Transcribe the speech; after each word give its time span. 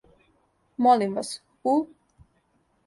Молим 0.83 1.11
вас, 1.15 1.29
у? 1.63 1.73